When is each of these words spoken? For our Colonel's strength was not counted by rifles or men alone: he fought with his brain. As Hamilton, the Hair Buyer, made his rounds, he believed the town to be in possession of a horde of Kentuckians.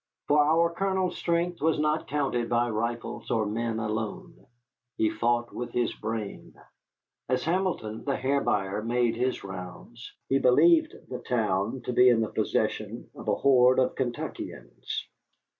For 0.27 0.43
our 0.43 0.73
Colonel's 0.73 1.15
strength 1.15 1.61
was 1.61 1.77
not 1.77 2.07
counted 2.07 2.49
by 2.49 2.71
rifles 2.71 3.29
or 3.29 3.45
men 3.45 3.77
alone: 3.79 4.47
he 4.97 5.11
fought 5.11 5.53
with 5.53 5.73
his 5.73 5.93
brain. 5.93 6.55
As 7.29 7.43
Hamilton, 7.43 8.03
the 8.03 8.15
Hair 8.15 8.41
Buyer, 8.41 8.81
made 8.81 9.15
his 9.15 9.43
rounds, 9.43 10.11
he 10.27 10.39
believed 10.39 10.95
the 11.07 11.19
town 11.19 11.81
to 11.83 11.93
be 11.93 12.09
in 12.09 12.25
possession 12.31 13.11
of 13.13 13.27
a 13.27 13.35
horde 13.35 13.77
of 13.77 13.93
Kentuckians. 13.95 15.05